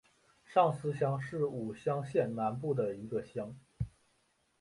[0.47, 3.55] 上司乡是武乡县南部的一个乡。